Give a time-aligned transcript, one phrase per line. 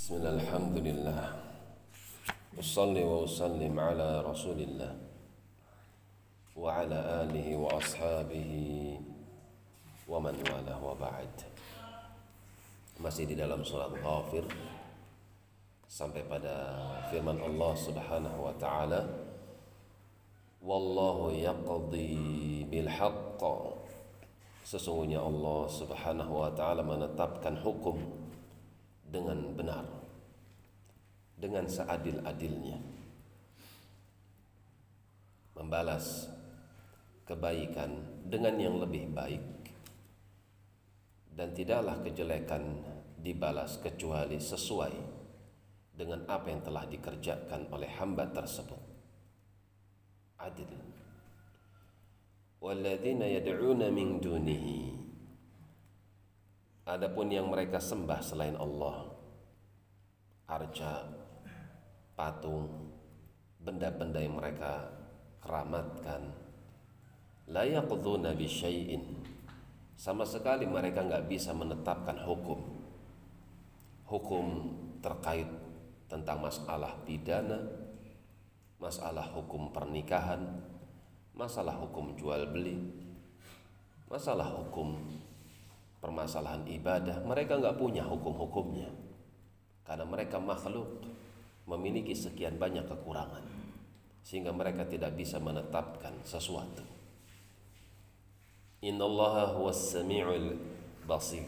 [0.00, 1.24] بسم الله الحمد لله
[2.56, 4.92] أصلي وأسلم على رسول الله
[6.56, 6.98] وعلى
[7.28, 8.52] آله وأصحابه
[10.08, 11.32] ومن والاه وبعد
[12.96, 14.48] masih di dalam surat Ghafir
[15.84, 16.80] sampai pada
[17.12, 19.04] firman Allah Subhanahu wa taala
[20.64, 23.42] wallahu yaqdi bil haqq
[24.64, 28.29] sesungguhnya Allah Subhanahu wa taala menetapkan hukum
[29.10, 30.00] dengan benar
[31.40, 32.78] dengan seadil-adilnya.
[35.56, 36.28] Membalas
[37.24, 39.44] kebaikan dengan yang lebih baik
[41.32, 42.84] dan tidaklah kejelekan
[43.20, 44.94] dibalas kecuali sesuai
[45.96, 48.82] dengan apa yang telah dikerjakan oleh hamba tersebut.
[50.40, 50.72] Adil.
[52.60, 54.99] Walladzina yad'una min dunihi
[56.90, 59.06] adapun yang mereka sembah selain Allah
[60.50, 61.06] arca
[62.18, 62.90] patung
[63.62, 64.90] benda-benda yang mereka
[65.38, 66.34] keramatkan
[67.46, 69.04] la yaqdhuna bi syai'in.
[69.94, 72.58] Sama sekali mereka nggak bisa menetapkan hukum.
[74.08, 74.46] Hukum
[75.04, 75.46] terkait
[76.10, 77.62] tentang masalah pidana
[78.82, 80.40] masalah hukum pernikahan
[81.36, 82.80] masalah hukum jual beli
[84.10, 84.98] masalah hukum
[86.00, 88.88] permasalahan ibadah mereka nggak punya hukum-hukumnya
[89.84, 91.04] karena mereka makhluk
[91.68, 93.44] memiliki sekian banyak kekurangan
[94.24, 96.90] sehingga mereka tidak bisa menetapkan sesuatu
[98.80, 100.56] Innallaha huwas sami'ul
[101.04, 101.44] basir.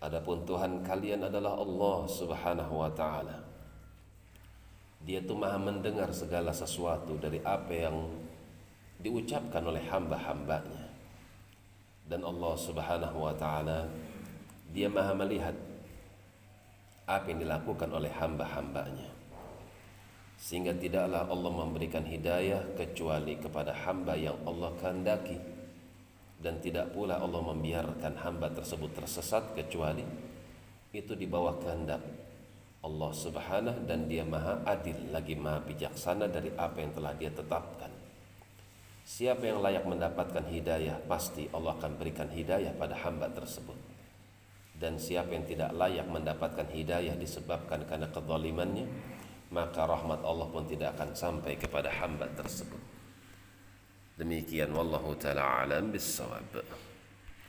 [0.00, 3.44] Adapun Tuhan kalian adalah Allah Subhanahu wa taala.
[5.04, 8.08] Dia itu Maha mendengar segala sesuatu dari apa yang
[9.04, 10.79] diucapkan oleh hamba-hambanya.
[12.10, 13.86] Dan Allah Subhanahu wa taala
[14.74, 15.54] dia Maha melihat
[17.06, 19.10] apa yang dilakukan oleh hamba-hambanya.
[20.34, 25.38] Sehingga tidaklah Allah memberikan hidayah kecuali kepada hamba yang Allah kehendaki
[26.40, 30.02] dan tidak pula Allah membiarkan hamba tersebut tersesat kecuali
[30.90, 32.00] itu di bawah kehendak
[32.80, 37.99] Allah Subhanahu dan Dia Maha Adil lagi Maha bijaksana dari apa yang telah Dia tetapkan.
[39.10, 43.74] Siapa yang layak mendapatkan hidayah pasti Allah akan berikan hidayah pada hamba tersebut.
[44.78, 48.86] Dan siapa yang tidak layak mendapatkan hidayah disebabkan karena kezalimannya,
[49.50, 52.78] maka rahmat Allah pun tidak akan sampai kepada hamba tersebut.
[54.14, 56.62] Demikian wallahu taala alam bisawab.